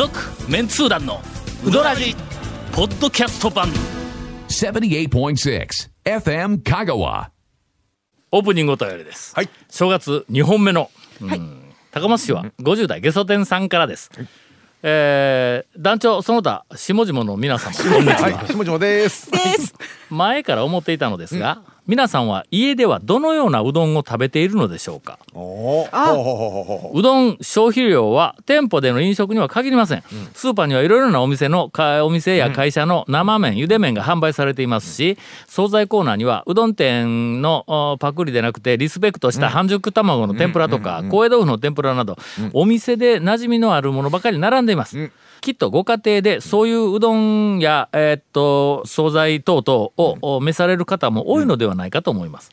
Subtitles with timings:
[0.00, 0.18] 続
[0.50, 1.20] メンツー団の
[1.62, 2.16] ウドラジ
[2.72, 3.68] ポッドキャスト版。
[4.48, 5.68] 78.6
[6.06, 7.28] FM Kagawa.
[8.32, 9.50] オープニングお便りです、はい。
[9.68, 10.90] 正月2本目の、
[11.20, 14.10] うん高松市は50代ゲソ天さんからです、
[14.82, 18.22] えー団長その他下々の皆様こんにちは。
[18.22, 19.30] はい、下々です。
[19.30, 19.74] です。
[20.08, 25.18] 前から思っていたのですが、皆さんは家ではどのようなうどんを食べているのでしょうか？
[25.32, 30.02] うどん消費量は店舗での飲食には限りません、
[30.34, 42.16] スーパーにはいろいろなお店のかお店や会社の生麺、ゆで麺が販売されていますし惣菜コーナーにはうどん店のおパクリでなくてリスペクトした半熟卵の天ぷらとか高野豆腐の天ぷらなど、
[42.52, 52.50] お店で馴染みのあるものばかり並んでいます、きっとご家庭でそういううどんや、えーっと惣菜等々をお召される方も多いのではないかと思います。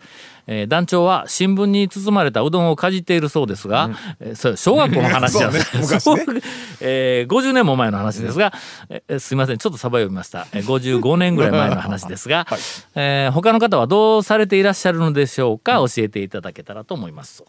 [0.47, 3.89] えー団長は新聞に包まれたうどんをかじっているそうですが、
[4.21, 5.61] えーそれ小学校の話じゃない、 ね
[6.79, 8.53] えー50年も前の話ですが、
[8.89, 12.47] えーすいませんちょっとサバ読みました、えー55年ぐらい前の話ですが、
[12.95, 17.43] えー他の方はどうされていらっしゃるのでしょうか教えていただけたらと思います。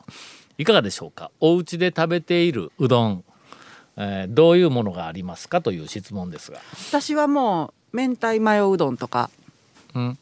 [0.58, 1.30] いかがでしょうか。
[1.38, 3.24] お家で食べているうどん、
[4.00, 6.58] えーどういうものがありますかという質問ですが。
[6.88, 9.28] 私はもう明太マヨうどんとか。
[9.94, 9.98] う。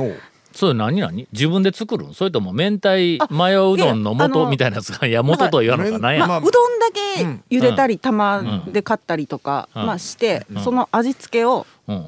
[0.00, 0.16] おう。
[0.52, 1.28] それ何何？
[1.32, 2.14] 自分で作るん？
[2.14, 2.88] それとも明太
[3.30, 5.06] マヨうどんのいやあの素みたいなやつが？
[5.06, 7.24] いや元と言わんのかなんや、まあまあ、うどんだけ
[7.56, 9.86] 茹でたり玉で買ったりとか、うん。
[9.86, 12.06] まあして、その味付けをうん、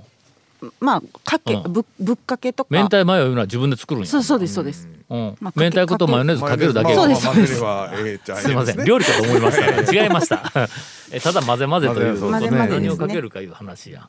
[0.78, 1.72] まあかけ、うん。
[1.72, 2.68] ぶぶっかけとか。
[2.70, 4.08] 明太マヨいうのは自分で作るんや。
[4.08, 4.86] そうそうですそうです。
[5.10, 9.92] うんまあ明太子とマヨネーズかけるだけそうですすみません、料理かと思いました。
[9.92, 10.68] 違いました。
[11.12, 14.08] えただ混ぜ混ぜというこ何をかけるかいう話や。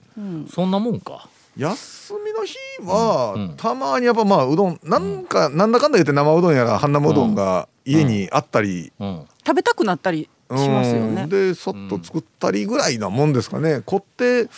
[0.53, 1.27] そんなもんか。
[1.57, 9.25] 休みの日は、うんたまにやっぱまあうどんなんか、なんだかんだ言って生うどんやら半生うどんが家にあったり、うん。
[9.45, 11.29] 食べたくなったりしますよねうん。
[11.29, 14.49] でそっと作ったりぐらいなもんですかねこって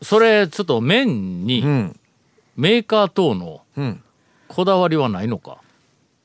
[0.00, 2.00] それちょっと麺にうん
[2.56, 4.02] メーカー等のうん
[4.52, 5.58] こだわりはないのか？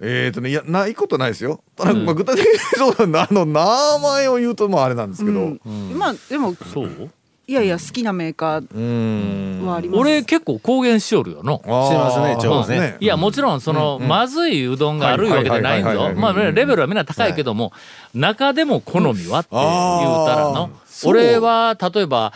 [0.02, 1.62] えーとねいやないことないですよ。
[1.78, 3.06] ただ、まあ具体的にそうな。
[3.06, 3.64] んだあの名
[4.02, 5.40] 前を言うともうあれなんですけど。
[5.40, 5.98] うん。
[5.98, 7.10] まあでもそう？
[7.48, 9.68] いやいや好きなメーカーうん。
[9.68, 10.00] はあります。
[10.00, 11.62] 俺結構公言しよるよの。
[11.64, 16.04] あーしてますねちょうどいやもちろんその、まずいうどんがあるわけじゃないんはいはい。
[16.04, 16.22] はいはいぞ。
[16.22, 17.72] まあレベルはみんな高いけども、
[18.16, 21.12] 中でも好みはって言うたらのあーそう。
[21.12, 22.34] 俺は例えば、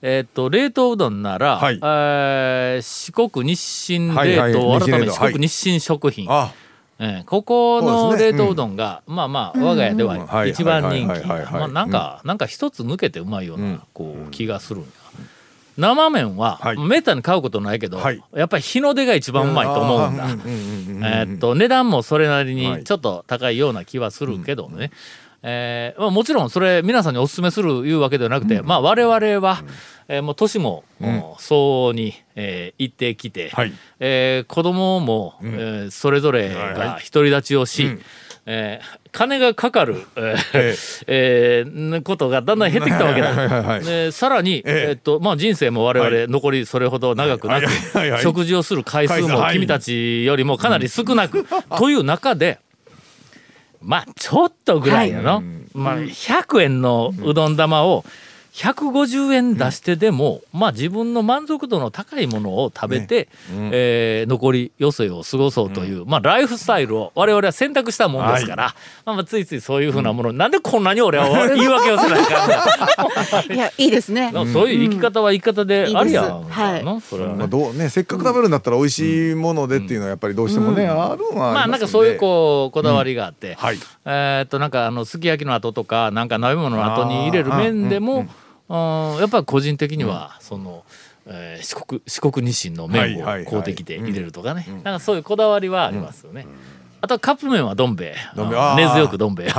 [0.00, 1.78] えーっと冷凍うどんなら、はい。
[1.82, 4.52] えー四国日清はいはい。
[4.52, 6.52] 冷凍、改め四国日清食品、あ。
[7.00, 10.26] えーここの冷凍うどんが、まあまあ我が家でうん。
[10.26, 11.26] は一番人気。
[11.72, 13.82] なんか、なんか一つ抜けてうまいような、うん。
[13.92, 14.88] こう気がするんや。
[15.76, 16.78] 生麺は、はい。
[16.78, 18.20] めったに買うことないけど、はい。
[18.34, 22.78] やっぱり日の出が一番うまいと思うんだ、あーうんうんうんうんえーっと値段もそれなりはい。
[22.80, 24.90] にちょっと高いような気はするけどね、
[25.42, 29.14] えーまあ、もちろんそれ皆さんにお勧めするいうわけではなくて、まあ我々
[29.46, 29.62] は、
[30.08, 33.72] えーもう年も、もう相応に、えー行ってきて、はい。
[34.00, 38.00] えー子供も、えーそれぞれはいが独り立ちをし、うん。
[38.46, 40.76] えー金がかかる、えーえ
[41.06, 41.64] え。
[41.70, 43.28] ーことがだんだん減ってきたわけだ。
[43.28, 44.90] はいはいはいでさらに、ええ。
[44.90, 46.28] えっとまあ、人生も我々はい。
[46.28, 49.54] 残りそれほど長くなく、はいはいはいはい食事をする回数もはい。
[49.54, 51.46] 君たちよりもかなり少なく、
[51.78, 52.58] という中で
[53.80, 58.04] まあちょっとぐらいの、まあ、100円のうどん玉を
[58.58, 63.28] 150円出してでも、まあ自分の満足度の高いものを食べて、
[63.70, 68.74] えー残り余生を過ごそうという、まあライフスタイルを我々は選択したもんですから、
[69.06, 74.32] まあまあついついそういうふうなもの、なんでこんなに俺は 言い訳をせないかいやいいですね。
[74.52, 76.82] そういう生き方は生き方でありやんはい。
[76.82, 77.36] のそれはね。
[77.36, 83.78] まあどうねせっかく食べるんだったら美味しいものでっていうのはやっぱりどうしてもね、あるのはまあなんかそういうこうこだわりがあって、はい。
[84.04, 88.30] えーっとなんかあのすき焼きの後とかなんか鍋物の後に入れる麺でも、うん
[88.68, 90.84] やっぱり個人的にはその、
[91.26, 96.46] えー四国四国日清の麺を買うてきて入れるとかね、なんかそういうこだわりはありますよね。
[97.00, 98.14] あとはカップ麺はどん兵衛。
[98.76, 99.50] 根強くどん兵衛、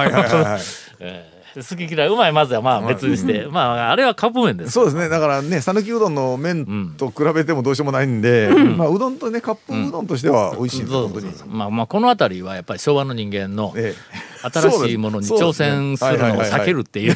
[1.55, 4.71] 好き嫌いうまいまずはまあ別にして、まああれはカップ麺です。
[4.71, 5.09] そうですね。
[5.09, 11.33] だからね讃岐うどんの麺と比べてもどうしようもないんで、まあうどんとねカップうどんとしては美味しいです、そう本当に。
[11.47, 13.93] まあまあこの辺りはやっぱり昭和の人間のえ
[14.41, 17.15] 新しいものに挑戦するのを避けるっていう。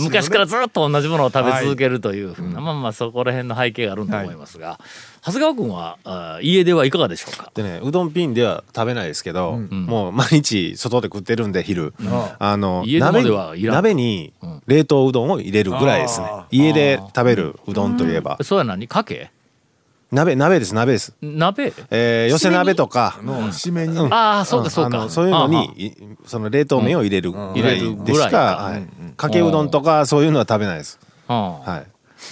[0.00, 4.78] 昔からずっと同じものを食べ続けるというふうな、まあまあそこら辺の背景があるんと思いますが、
[5.24, 7.50] 長谷川君はあ家ではいかがでしょうか？
[7.54, 11.94] でねうどんピンでは食べないですけど、もう毎日外で食ってるんで昼、
[12.38, 13.74] あの家でま鍋にではいらん。
[13.76, 14.32] 鍋に
[14.66, 16.26] 冷凍うどんを入れるぐらいですね。
[16.50, 18.38] 家で食べるうどんといえば。
[18.42, 19.30] それは何かけ？
[20.12, 21.72] 鍋鍋です鍋です、鍋？
[21.90, 23.18] えー、寄せ鍋とか。
[23.22, 25.92] の締めに、ああそうかそうか、そういうのにい
[26.26, 28.38] その冷凍麺を入れるぐらいでしか、入れるぐらいか。
[28.38, 28.86] はい。
[29.16, 31.00] かけうどんとかそういうのは食べないです。
[31.30, 31.60] うん。
[31.60, 31.86] はい。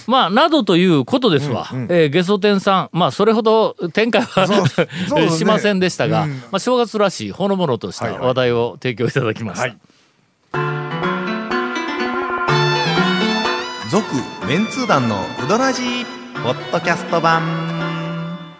[0.05, 2.89] まあなどということですわ、えーゲソ天さん。
[2.91, 4.61] まあそれほど展開はね。
[5.35, 6.29] しませんでしたが、うん。
[6.29, 9.77] まあ、正月らしいほのぼのとした話題を提供いただきました、はい
[13.91, 14.05] 続
[14.47, 16.05] メンツー団のウドラジー
[16.41, 17.43] ポッドキャスト版。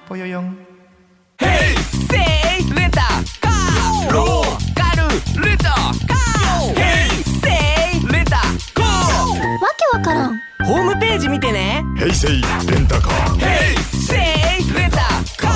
[0.05, 0.57] ぽよよん。
[1.39, 1.49] セイ
[2.75, 2.99] レンタ
[3.39, 5.07] カーローカル
[5.47, 6.73] レンタカー。
[6.75, 7.47] ヘイセ
[7.97, 8.41] イレンタ
[8.73, 8.83] カー。
[8.83, 9.57] わ
[9.93, 10.37] けわからん。
[10.65, 11.81] ホームページ見てね。
[11.97, 13.35] ヘイセイレンタカー。
[13.37, 14.15] ヘイセ
[14.59, 14.97] イレンタ
[15.37, 15.47] カ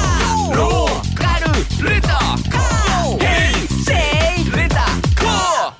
[0.54, 1.38] ーローカ
[1.84, 3.20] ルレンタカー。
[3.20, 3.94] ヘイセ
[4.42, 5.74] イレンタカー。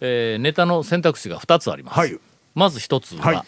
[0.00, 2.18] えーネタの選択肢が2つあります、はい
[2.58, 3.42] まず1つは、はい。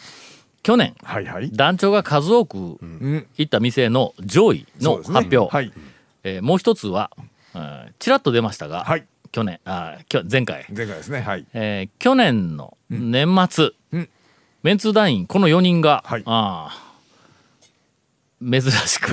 [0.63, 1.51] 去年はいはい。
[1.53, 3.27] 団長が数多くうん。
[3.37, 5.73] 行った店の上位の発表、はい。
[6.23, 7.11] えーもう一つは、
[7.55, 9.07] えーちらっと出ましたが、はい。
[9.33, 11.21] 去年あきょ前回、前回ですね。
[11.21, 11.47] はい。
[11.55, 14.09] えー去年の年末、うん。
[14.63, 16.23] メンツー団員この4人が、はい。
[16.27, 16.90] あー
[18.43, 19.13] 珍しく。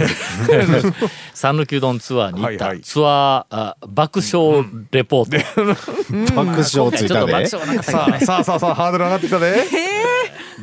[1.34, 2.66] 讃岐うどんツアーに行った。
[2.66, 2.82] はいはい。
[2.82, 9.64] ツアー、あ爆笑レポート、 爆笑ついちょっと爆たでさあさあさあさあハードル上がってきたで。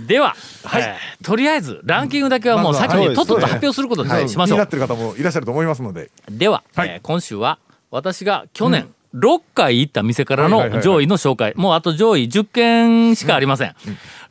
[0.07, 0.35] では、
[0.65, 3.15] えーとりあえずランキングだけはもう先にはい。
[3.15, 4.57] とっとと発表することにしましょう。
[4.57, 6.11] 気になってる方もいらっしゃると思いますので。
[6.31, 6.89] では、はい。
[6.89, 7.59] えー今週は
[7.91, 10.85] 私が去年6回行った店からのはいはいはいはい。
[10.85, 11.53] 上位の紹介。
[11.57, 13.75] もうあと上位10件しかありません、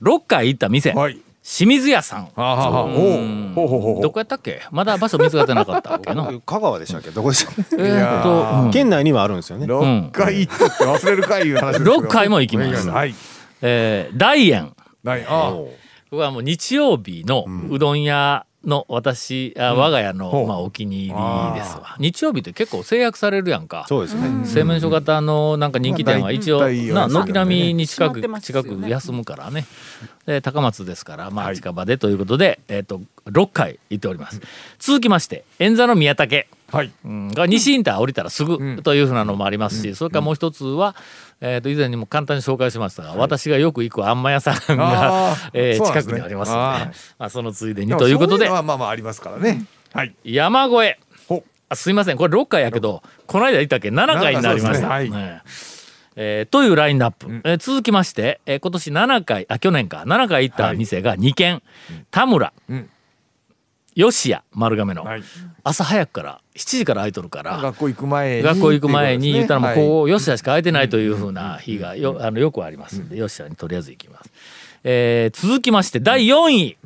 [0.01, 2.29] 6回行った店、はい清水屋さん。
[2.35, 4.61] どこやったっけ？
[4.71, 7.09] まだ場所見つかってなかったっけな 香川でしたっけ？
[7.11, 7.51] どこでした？
[7.51, 8.71] っ けえーっと、うん。
[8.71, 9.65] 県内にはあるんですよね。
[9.65, 12.89] 6回行ったって忘れるかいう話ですけど6回も行きます。
[12.89, 13.13] はい。
[13.61, 14.73] えー大円
[15.03, 15.69] はいあこ
[16.11, 21.95] こはもう日曜日のうどん屋の私、あ我が家の、まあ、お気に入りですわ。
[21.99, 23.85] 日曜日って結構制約されるやんか。
[23.87, 24.45] そうですね。
[24.45, 28.41] 製麺所型のなんか人気店は一応軒並みに近くね。
[28.41, 29.65] 近く休むからね。
[30.25, 31.51] で高松ですからまはい。
[31.53, 34.41] あ近場でということでえっと6回行っております。
[34.79, 36.45] 続きまして円座の宮武。
[36.71, 36.91] はい。
[37.05, 38.81] うんが西インター降りたらすぐん。
[38.83, 40.95] というふうなのもありますしそれからもう一つは
[41.39, 48.49] えーと以前にも簡単に紹介しましたが私がよく行くあんま屋さんあがー えー近くにありますのでまあそのついでにということで。
[48.49, 49.65] まあまあありますからね。
[49.93, 50.15] はい。
[50.23, 50.99] 山越え。
[51.27, 51.43] ほ。
[51.69, 52.17] あすいません。
[52.17, 55.09] これ6回やけどこの間言ったっけ？7回になりました、はい。
[55.09, 55.41] ね
[56.15, 60.03] えーというラインナップ、えー続きまして、えー今年7回あ去年か。
[60.05, 61.61] 7回行った店が2軒、
[62.11, 62.53] 田村、
[63.95, 65.23] うん吉谷丸亀の、はい。
[65.63, 68.43] 朝早くから7時から空いとるから学校行く前に。
[68.43, 74.31] 学校行く前に言ったらもうこう吉谷しか空いてないというふうな日がよあのよくありますんで吉谷にとりあえず行きます、
[74.83, 76.77] えー続きまして第4位、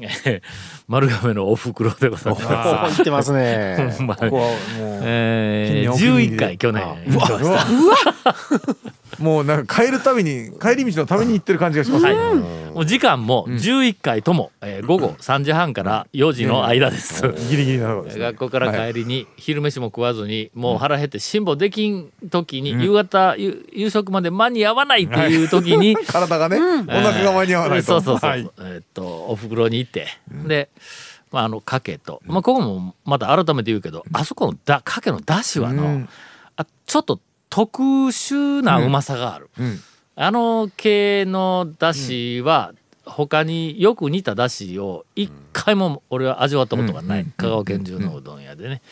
[0.00, 0.42] えー
[0.92, 2.96] 丸亀のおふくろでございます。
[2.96, 3.96] 行ってますね。
[4.00, 4.20] まに。
[4.20, 4.58] ここはもう
[5.04, 9.02] えー、近年お気に入り11回去年あ行きました。
[9.22, 12.16] もうなんか帰るたびに帰り道のために行ってる感じがしますはい。
[12.16, 17.22] ね、もう時間も11回とも、えー午後3時半から4時の間です。
[17.48, 26.60] ギリギリなところです、ね、学校から帰りに昼飯も食わずにもう腹減って辛抱できん時に夕方夕夕食まで間に合わないっていう時に 体がね、お
[26.90, 28.50] 腹が間に合わないと、そうそうそう、はい。
[28.58, 30.68] えーっとおふくろに行って、で、
[31.30, 36.08] まあ、あのかけと、まあ、ここもまた改めて言うけどあそこのだかけのだしはの、うん。
[36.56, 39.50] あちょっと特殊なうまさがある。
[39.58, 39.80] うん。
[40.14, 47.26] あの系のだしは他によく似ただしを一回も俺は味わったことがない。
[47.36, 48.82] 香川県中のうどん屋でね。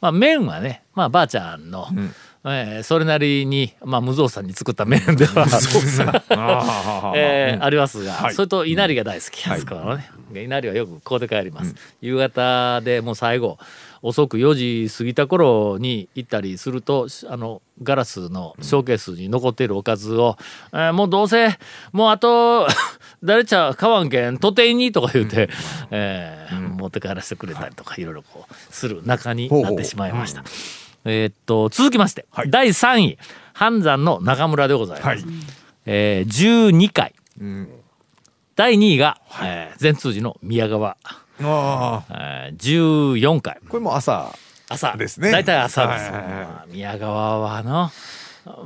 [0.00, 1.86] まあ麺はねまあばあちゃんの、
[2.46, 5.46] えーそれなりにまあ無造作に作った麺では
[7.16, 8.34] えーありますが、はい。
[8.34, 10.10] それと稲荷が大好きですからね、
[10.44, 13.58] 稲荷はよく買うて帰ります、夕方でもう最後
[14.02, 20.36] 遅く4時過ぎた頃に行ったりするとあのガラスのショーケースに残っているおかずを、
[20.72, 21.56] えーもうどうせ
[21.92, 22.68] もうあと
[23.24, 25.48] 誰ちゃ買わんけん取ってにとか言うて、
[25.90, 28.04] えー持って帰らせてくれたりとかい。
[28.04, 30.44] ろいろこうする仲になってしまいました。
[31.04, 32.50] えーっと続きまして、はい。
[32.50, 33.18] 第3位
[33.52, 35.06] 半山の中村でございます。
[35.06, 35.34] はい。
[35.86, 37.68] えー、12回、ん。
[38.56, 40.96] 第2位が、えー善通寺の宮川、
[41.42, 43.58] あえー、14回。
[43.64, 44.32] ーこれも朝
[44.68, 44.96] 朝。
[44.96, 45.30] ですね。
[45.30, 46.30] 大体朝です、はいはいはい。
[46.30, 47.90] まあ宮川はの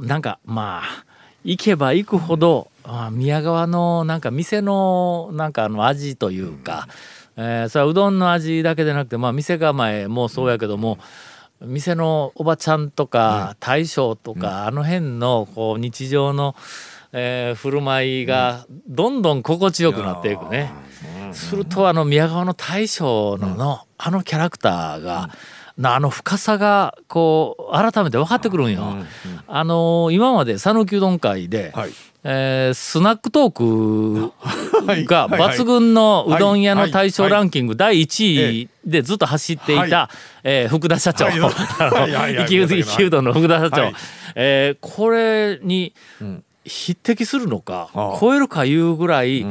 [0.00, 1.04] なんかまあ
[1.45, 6.88] 行けば行くほど、あ宮川のなんか店のなんかあの味というか、
[7.37, 10.99] えーそれはうどんの味だけでなくて、まあ、店構えもそうやけども、
[11.61, 16.55] 店のおばちゃんとか大将とか、あの辺のこう日常の、
[17.12, 20.71] えー振る舞いがどんどん心地よくなっていくね。
[21.33, 25.31] するとあの宮川の大将のの、あのキャラクターが、
[25.77, 28.97] なあの深さがこう改めて分かってくるんよ。
[29.47, 31.91] あの今まで讃岐うどん会で、はい
[32.30, 35.56] ええースナックトークがはいはい。
[35.56, 40.11] 抜群のうどん屋の大賞はいランキング第1位でずっと走っていたは、
[40.44, 41.40] えー福田社長、はい。
[41.40, 42.12] はい。
[42.12, 42.37] はい。
[42.37, 42.49] はい。
[42.49, 43.94] 生きうどんの福田社長、はい。
[44.35, 45.94] えーこれに
[46.64, 48.18] 匹敵するのか、ああ。
[48.20, 49.47] 超えるかいうぐらい、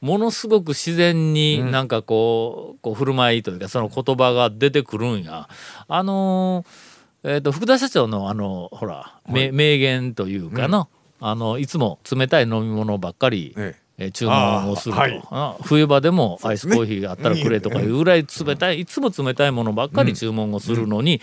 [0.00, 1.70] ものすごく自然にうん。
[1.70, 5.48] なんかこうこう振る舞いというかその言葉が出てくるんや。
[5.86, 6.92] あのー
[7.24, 10.88] えー、と福田社長のあのほら、名名言というかの,、
[11.22, 13.82] あのいつも冷たい飲み物ばっかり、ええ。
[14.08, 15.22] ー注文をすると、はい。
[15.30, 21.20] あ冬場でもアイスコーヒーがあったらくれとかいうぐらい冷たいいつも冷たいものばっかり注文をするのに、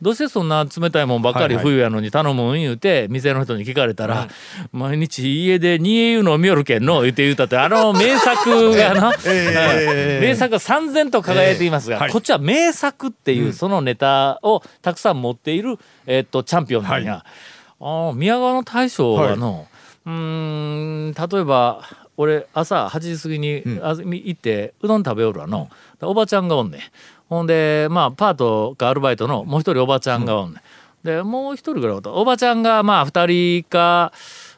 [0.00, 4.28] どうしてそんな冷たいもんばっかり冬やのに頼むん言うて店の人に聞かれたら、
[4.72, 10.26] 毎日家で煮え湯飲みよるけんの言うて言うたってあの名作がな、 ええ。
[10.26, 17.24] 名作が三千と輝いていますが、こっちは名作っていうそのネタをたくさん持っている、えっとチャンピオンなんや、
[17.82, 19.66] あー宮川の大将はの、
[20.06, 21.82] うーん例えば
[22.16, 25.68] 俺朝8時過ぎに、あ行ってうどん食べよるわの、
[26.00, 26.80] おばちゃんがおんねん。
[27.28, 34.12] ほんでまあパートかアルバイトのもう一人おばちゃんがおんねん、でもう一人ぐらいおばちゃんがまあ2人か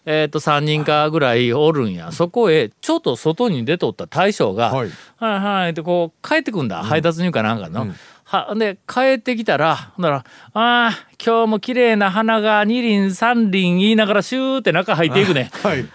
[0.07, 2.13] えー、と3人かぐらいおるんや。
[2.13, 4.91] そこへちょっと外に出とった大将が「ははいい
[5.21, 7.87] はい」ってこう帰ってくんだ、配達入かなんかの。
[8.35, 10.17] はで帰ってきたらほんなら
[10.55, 10.91] 「ああ
[11.25, 15.51] 今日も綺麗な花が二輪三輪言いながらシューって中入っていくね。
[15.63, 15.87] はい。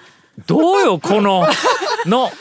[0.48, 1.46] どうよこの
[2.06, 2.32] の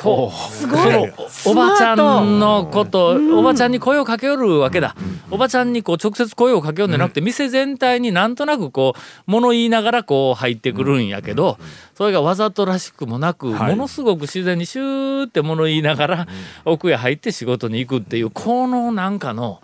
[0.00, 1.08] こうその
[1.46, 4.96] おばちゃんのことおばちゃんに声をかけよるわけだ。
[5.30, 11.58] おばちゃんにこう直接声をかけようんじゃなくて店全体になんとなくこう物言いながらこう入ってくるんやけど
[11.94, 13.70] それがわざとらしくもなくはい。
[13.70, 16.26] ものすごく自然にシューって物言いながら
[16.64, 19.60] 奥へ入って仕事に行くっていうこのなんかの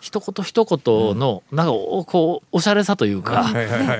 [0.00, 3.50] 一言一言のなんかおこうおしゃれさというか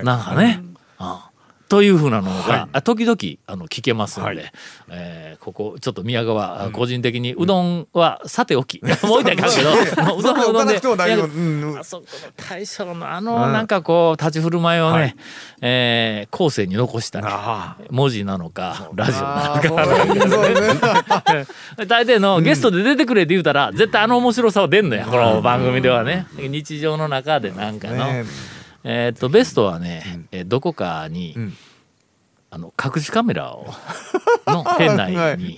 [0.05, 0.63] なんかね。
[0.99, 1.28] ああ
[1.69, 4.53] というふうなのが、あ時々あの聞けますので、はい。
[4.91, 10.79] えーここちょっと宮川、あ個人的にうどんはさておき、 もう一回かんけどもううどんはうどんで。
[10.79, 11.83] そこの
[12.49, 15.17] 大将のあのなんかこう立ち振る舞いをね、
[15.61, 21.25] えー後世に残したねあ文字なのかラジオなあのか。
[21.87, 26.27] 大抵のゲストで出てくれって言うたら、絶対あの面白さは出んのやこの番組ではね。
[26.37, 28.25] 日常の中でなんかの、ね
[28.85, 31.53] えーっとベストはね、えーどこかに、ん。
[32.51, 33.67] あの隠しカメラを
[34.47, 35.57] の店内はいに。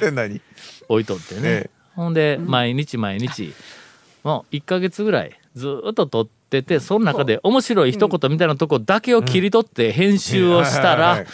[0.89, 1.71] 置いとってね、ええ。
[1.95, 3.55] ほんで毎日毎日
[4.25, 11.25] もう1ヶ月ぐらいずーっと撮っててその中で面白い一言みたいなとこだけを切り取って編集をしたら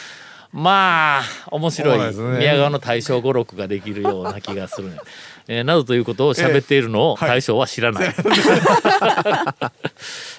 [0.53, 4.99] まあ面白い宮川の大正語録ができるような気がするね。
[5.49, 8.15] えーなどということを喋っているのを大将は知らない。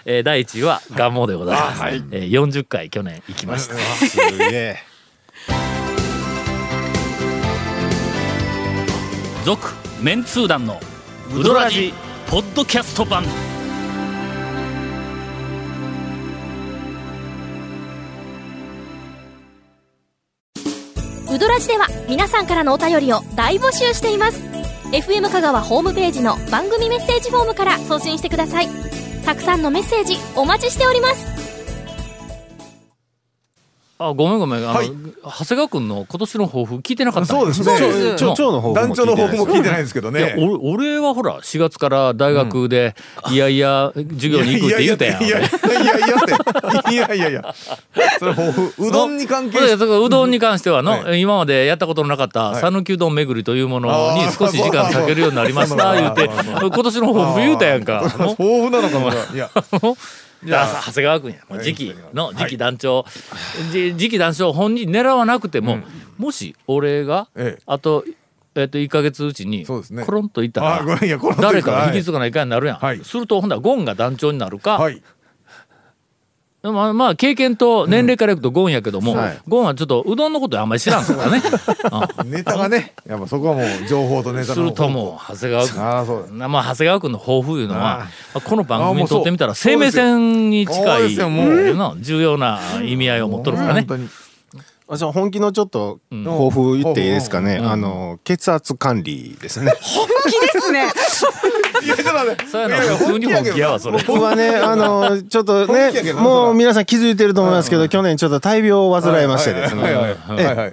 [0.06, 1.82] えー第1位は願望でございます。
[2.12, 3.76] えー40回去年行きました。
[3.76, 4.80] すげえ
[9.46, 9.66] 続
[10.02, 10.80] メンツー団の
[11.34, 11.94] ウドラジ
[12.30, 13.24] ポッドキャスト版
[21.32, 24.57] ウドラジでは皆さんからのお便りを大募集しています
[24.92, 28.70] FM 香川ホームページの番組メッセージフォームから送信してください。
[29.26, 31.47] たくさんのメッセージお待ちしております。
[34.00, 34.64] あごめんごめん。
[34.64, 34.92] あの、はい。
[35.24, 37.78] 長谷川君の今年の抱負聞いてなかったそうですね。
[37.78, 40.36] そうちょ蝶の方団長の抱負も聞いてないんですけどね。
[40.38, 42.96] 俺俺はほら4月から大学で、
[43.32, 45.24] いやいや授業に行くって言うたやん。
[45.24, 45.48] いやいや
[46.92, 47.56] いやいやいや
[48.20, 58.04] それ抱負うどんに関係うどんに関してはの、は今までやったことのなかったい讃岐うどん巡りというものに少し時間割けるようになりました言うて今年の抱負言うたやんか。
[58.04, 59.50] 豊富なのかもいや
[60.44, 61.38] 長谷川君や。
[61.50, 63.06] もう次期の次期団長、
[63.72, 65.80] じ次期団長本人狙わなくても、
[66.18, 67.62] もし俺が、ええ。
[67.66, 68.06] あと,、
[68.56, 70.06] えっと1か月うちにそうですね。
[70.06, 70.86] コロンといったら
[71.40, 73.04] 誰かが引き継がないかんになるやん、はい。
[73.04, 74.80] するとほんだらゴンが団長になるか、
[76.74, 79.40] はいまあ、まあ経験と年齢からいくとゴンやけども、はい。
[79.48, 81.42] ゴンはちょっとうどんのことあんまり知らんからね、
[82.26, 85.82] ネタがねやっぱそこはもう情報とネタのするともう長谷川君。
[85.82, 86.28] ああそう。
[86.32, 93.88] まあ、長谷川君の抱負いうのはあまあこの番組にとってみたら生命線に近い重要な意味合いを持っとるからね
[94.96, 97.70] じゃあ本気のちょっと抱負言っていいですかね、ん。
[97.70, 99.72] あの血圧管理ですね。
[99.72, 99.78] 好
[100.30, 100.88] きですね。
[101.84, 102.46] いやちょっと待って。
[102.48, 104.02] そういうのは普通に本気やわそれ。
[104.08, 109.84] 僕はねあのちょっとねどもう皆さん気づいてると思いますけど去年ちょっと大病を患いましてですね。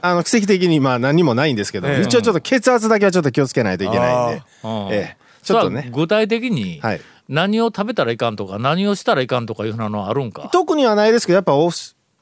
[0.01, 10.51] あの奇跡的にまあ何もないんですけどええ一応ちょっと血圧だけはちょっと気をつけないといけないんでうんええちょっとね具体的にはい何を食べたらいかんとか何をしたらいかんとかいうのはあるんか。
[10.53, 11.71] 特にはないですけどやっぱお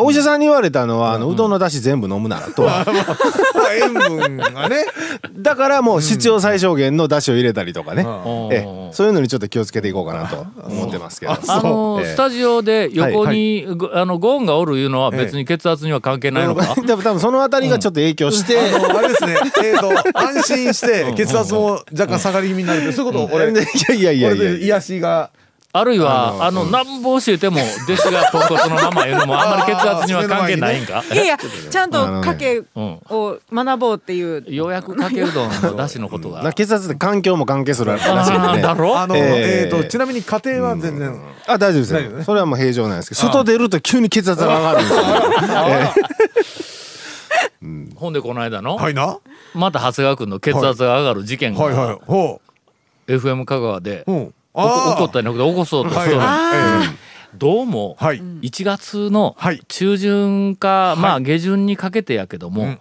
[0.02, 2.84] おお医者さんに言われたのは、あのうどんの出汁全部飲むならとは。
[3.54, 4.84] まあ塩分がね。
[5.36, 8.52] だからもう必要最小限の出汁を入れたりとかね、うん。
[8.52, 8.88] ええ。
[8.92, 11.32] そういうのにちょっと気をつけていこうかなと思ってますけど。
[11.32, 12.12] あのええ。
[12.12, 19.36] スタジオで横に、ごあのゴーンがおるいうのは別に血圧には関係ないのか、 多分多分そのあたりがちょっと影響して、あのあれですね。
[19.62, 23.50] えーと安心して血圧も若干下がり気味になるけどそういうこと俺。
[23.52, 24.50] いやいやいやいや。
[24.58, 25.30] 癒しが
[25.74, 27.56] あるいはあのなんぼ教えても
[27.88, 31.02] 弟子がポンコツのまま言うのもあんまり血圧には関係ないんか？
[31.10, 32.98] いやいやちゃんとかけうん。
[33.08, 34.44] を学ぼうっていう。
[34.54, 36.42] ようやくかけうどんのだしのことが。
[36.42, 38.14] な血圧って環境も関係するらしいん
[38.60, 39.24] だろあのえー。
[39.64, 41.18] えーとちなみに家庭は全然。
[41.46, 44.94] あ大丈夫ですよ、それはもう平常なんですけど外出ると急に血圧が上がるんで
[46.44, 46.62] す
[47.64, 49.18] よ、 ほんでこの間の、はいな。
[49.54, 52.40] また長谷川君の血圧が上がる事件が、はいはいほ
[53.06, 54.04] FM 香川で。
[54.06, 55.84] ううんおこ起こったんじゃなくて起こそう。
[55.84, 56.20] としてる、
[57.34, 58.20] どうもはい。
[58.20, 59.60] 1月のはい。
[59.68, 62.78] 中旬か、まあ下旬にかけてやけども、うん。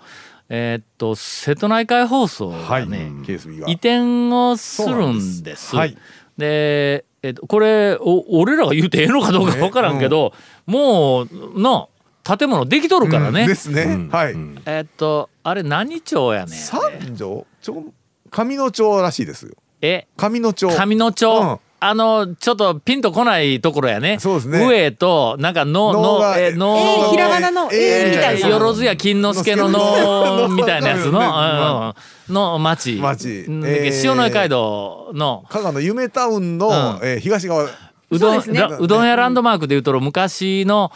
[0.49, 2.81] えーっと瀬戸内海放送はい。
[2.83, 2.87] が。
[2.87, 3.11] ね、
[3.67, 5.73] 移転をするんです。
[6.37, 10.33] でえっとこれお俺らが言うてええのかどうか分からんけど、
[10.65, 11.27] もう
[11.59, 11.89] の
[12.23, 13.47] 建物できとるからね。
[13.47, 14.09] ですね。
[14.11, 14.35] はい。
[14.65, 16.47] えっとあれ何町やねん。
[16.49, 16.81] 三
[17.15, 17.45] 条？
[17.61, 17.93] 町
[18.29, 20.69] 上野町らしいですよえ上野町。
[20.69, 21.59] 上野町、うん。
[21.83, 24.19] あのちょっとピンとこないところやね。
[24.19, 24.63] そうですね。
[24.63, 28.47] 上となんかののえの、えーひらがなの A みたいな。
[28.47, 31.95] よろずや金之助ののみたいなやつの、
[32.29, 32.97] の町。
[32.97, 33.45] 町。
[33.47, 33.65] うん。
[33.65, 34.07] えー。
[34.07, 35.43] 塩の街道の。
[35.49, 36.73] 香川の夢タウンのうん。
[37.01, 37.63] えー東側。
[37.63, 37.69] う
[38.11, 38.59] どん、そうですね。
[38.59, 40.91] らうどん屋ランドマークでいうと昔の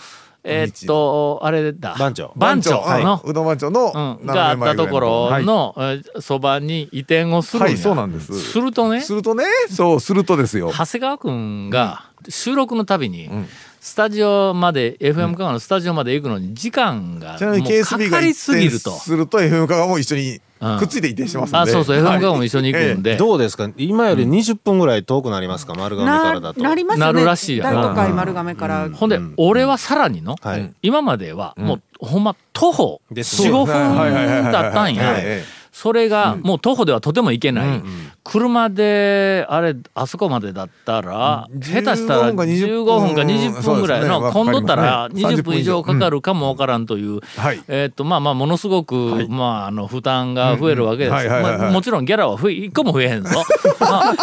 [0.46, 1.96] えーっとあれだ。
[1.98, 2.32] 番長。
[2.36, 3.74] 番長はいの、うどん番長うん。
[3.74, 5.46] のがあったところはい。
[5.46, 8.40] のえーそばに移転をするはいそうなんです。
[8.40, 9.02] するとね。
[9.02, 10.72] するとねそうするとですよ。
[10.72, 13.48] 長谷川君が収録のたびにん。
[13.82, 18.92] スタジオまで FM 香川のスタジオまで行くのに時間がもうかかりすぎると。
[18.92, 20.40] すると FM 香川も一緒にうん
[20.80, 21.58] くっついて移転してますんで。
[21.58, 23.12] あそうそう FM 香川も一緒に行くんで。
[23.12, 23.70] で、どうですか？
[23.78, 25.76] 今より20分ぐらい遠くなりますか？
[25.76, 26.62] 丸亀からなだと。
[26.62, 27.14] なりますよね。
[27.14, 28.90] なるらしいや大な都会丸亀から。
[28.90, 30.74] ほんで、俺はさらにの、はい。
[30.82, 35.16] 今まではもう、ほんま徒歩です45はいはいはいはい分だったんや
[35.72, 37.84] それがもう徒歩ではとても行けない、
[38.28, 45.42] 車であれあそこまでだったら、うん下手したら15 15分か20分ぐらいの、混んどったらわかりますね。
[45.42, 47.64] 20分以上かかるかもわからんという、はい。
[47.68, 53.30] えーっとまあまあものすごく、まああの負担が増えるわけです、まあもちろんギャラは一個も増えへんぞ。
[53.80, 54.16] まあ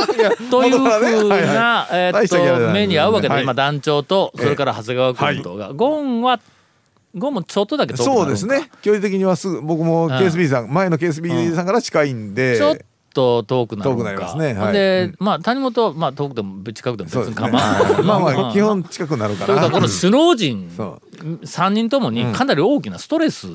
[0.51, 3.45] というふうなはえーっと目に合うわけで、はい。
[3.45, 6.41] 今団長とそれから長谷川君とが、ゴンは
[7.15, 8.69] ゴンもちょっとだけそうですね。
[8.83, 12.57] 距離的にはすぐ僕も KSB さん前の KSB さんから近いんで。
[12.57, 12.77] ちょっ
[13.13, 13.97] と遠くなるんか。
[13.97, 14.55] 遠くなりますね。
[14.55, 14.73] はい。
[14.73, 15.17] で、うん。
[15.19, 19.47] まあ谷本はまあ遠くでも近くでも別に構わない、はいまあまうんあ基本近くなるから。
[19.47, 23.49] というかこの首脳陣そ3人ともにかなり大きなストレス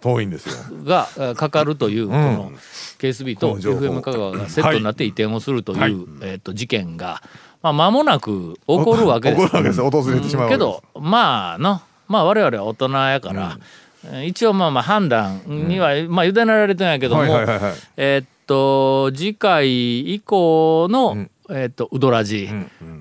[0.00, 0.54] 遠いんですよ。
[0.84, 2.52] がえーかかるというこの
[2.98, 5.92] KSB と FM 香川がセットになって移転をするという、はい。
[6.22, 7.22] えー、と事件が、
[7.62, 9.42] まあ、間もなく起こるわけです。
[9.46, 13.86] 起こるわけです訪れてしまうわけどまあのまあ我々は大人やから、えー
[14.24, 17.72] 一応まあまあ判断には、まあ委ねられてないけども、はいはいはいはい。
[17.96, 22.48] えーっと次回以降の、えーっとウドラジ、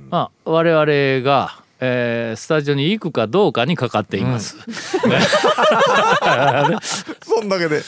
[0.10, 0.86] まあ我々
[1.25, 4.58] が、えースタジオに行くかどうかにかかっています。
[7.23, 7.81] そんだけで。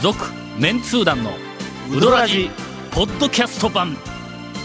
[0.00, 0.18] 続
[0.58, 1.32] メンツー団の
[1.90, 2.50] ウドラジ
[2.90, 3.96] ポッドキャスト版。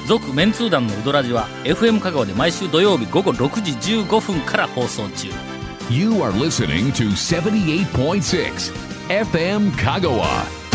[0.07, 5.27] 続メンツー団のウドラジは FM 香川で毎週土曜日午後6時15分から放送中。
[5.89, 8.73] You are listening to 78.6
[9.09, 10.66] FM Kagawa.